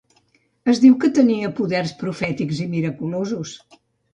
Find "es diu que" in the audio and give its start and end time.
0.73-1.09